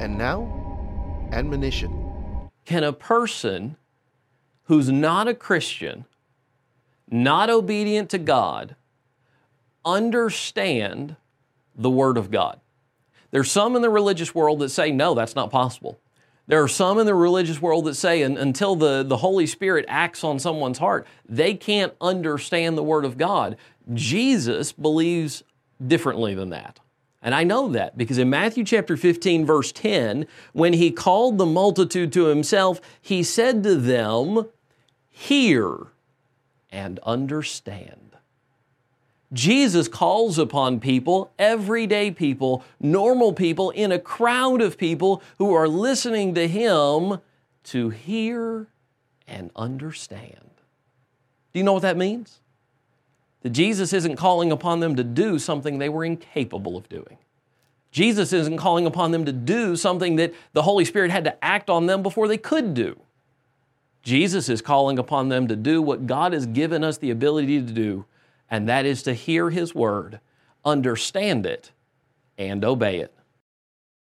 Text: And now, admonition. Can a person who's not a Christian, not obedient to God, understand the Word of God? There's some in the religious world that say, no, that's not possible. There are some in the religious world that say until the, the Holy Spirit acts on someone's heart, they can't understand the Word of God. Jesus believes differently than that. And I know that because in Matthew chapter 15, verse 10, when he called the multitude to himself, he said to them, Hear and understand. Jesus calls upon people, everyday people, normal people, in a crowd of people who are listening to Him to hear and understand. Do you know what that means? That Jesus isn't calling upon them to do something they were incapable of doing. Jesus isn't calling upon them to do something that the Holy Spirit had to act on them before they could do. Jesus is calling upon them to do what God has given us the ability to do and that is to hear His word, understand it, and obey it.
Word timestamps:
And 0.00 0.18
now, 0.18 1.28
admonition. 1.32 2.50
Can 2.64 2.84
a 2.84 2.92
person 2.92 3.76
who's 4.64 4.90
not 4.90 5.28
a 5.28 5.34
Christian, 5.34 6.04
not 7.10 7.50
obedient 7.50 8.10
to 8.10 8.18
God, 8.18 8.76
understand 9.84 11.16
the 11.76 11.90
Word 11.90 12.16
of 12.16 12.30
God? 12.30 12.60
There's 13.30 13.50
some 13.50 13.76
in 13.76 13.82
the 13.82 13.90
religious 13.90 14.34
world 14.34 14.60
that 14.60 14.68
say, 14.68 14.92
no, 14.92 15.14
that's 15.14 15.34
not 15.34 15.50
possible. 15.50 15.98
There 16.46 16.62
are 16.62 16.68
some 16.68 16.98
in 16.98 17.06
the 17.06 17.14
religious 17.14 17.62
world 17.62 17.84
that 17.86 17.94
say 17.94 18.22
until 18.22 18.76
the, 18.76 19.02
the 19.02 19.16
Holy 19.16 19.46
Spirit 19.46 19.84
acts 19.88 20.24
on 20.24 20.38
someone's 20.38 20.78
heart, 20.78 21.06
they 21.28 21.54
can't 21.54 21.94
understand 22.00 22.76
the 22.76 22.82
Word 22.82 23.04
of 23.04 23.16
God. 23.16 23.56
Jesus 23.94 24.72
believes 24.72 25.44
differently 25.84 26.34
than 26.34 26.50
that. 26.50 26.80
And 27.22 27.34
I 27.34 27.44
know 27.44 27.68
that 27.68 27.96
because 27.96 28.18
in 28.18 28.28
Matthew 28.28 28.64
chapter 28.64 28.96
15, 28.96 29.46
verse 29.46 29.70
10, 29.72 30.26
when 30.52 30.72
he 30.72 30.90
called 30.90 31.38
the 31.38 31.46
multitude 31.46 32.12
to 32.14 32.26
himself, 32.26 32.80
he 33.00 33.22
said 33.22 33.62
to 33.62 33.76
them, 33.76 34.48
Hear 35.08 35.92
and 36.70 36.98
understand. 37.00 38.02
Jesus 39.32 39.88
calls 39.88 40.38
upon 40.38 40.80
people, 40.80 41.32
everyday 41.38 42.10
people, 42.10 42.62
normal 42.78 43.32
people, 43.32 43.70
in 43.70 43.90
a 43.90 43.98
crowd 43.98 44.60
of 44.60 44.76
people 44.76 45.22
who 45.38 45.54
are 45.54 45.68
listening 45.68 46.34
to 46.34 46.46
Him 46.46 47.18
to 47.64 47.88
hear 47.90 48.68
and 49.26 49.50
understand. 49.56 50.50
Do 51.52 51.60
you 51.60 51.64
know 51.64 51.72
what 51.72 51.82
that 51.82 51.96
means? 51.96 52.40
That 53.42 53.50
Jesus 53.50 53.92
isn't 53.92 54.16
calling 54.16 54.52
upon 54.52 54.80
them 54.80 54.96
to 54.96 55.04
do 55.04 55.38
something 55.38 55.78
they 55.78 55.88
were 55.88 56.04
incapable 56.04 56.76
of 56.76 56.88
doing. 56.88 57.18
Jesus 57.90 58.32
isn't 58.32 58.56
calling 58.56 58.86
upon 58.86 59.10
them 59.10 59.24
to 59.26 59.32
do 59.32 59.76
something 59.76 60.16
that 60.16 60.32
the 60.52 60.62
Holy 60.62 60.84
Spirit 60.84 61.10
had 61.10 61.24
to 61.24 61.44
act 61.44 61.68
on 61.68 61.86
them 61.86 62.02
before 62.02 62.28
they 62.28 62.38
could 62.38 62.72
do. 62.72 62.98
Jesus 64.02 64.48
is 64.48 64.62
calling 64.62 64.98
upon 64.98 65.28
them 65.28 65.46
to 65.48 65.56
do 65.56 65.82
what 65.82 66.06
God 66.06 66.32
has 66.32 66.46
given 66.46 66.82
us 66.82 66.98
the 66.98 67.10
ability 67.10 67.60
to 67.60 67.72
do 67.72 68.06
and 68.52 68.68
that 68.68 68.84
is 68.84 69.02
to 69.04 69.14
hear 69.14 69.48
His 69.48 69.74
word, 69.74 70.20
understand 70.62 71.46
it, 71.46 71.72
and 72.36 72.62
obey 72.62 72.98
it. 72.98 73.14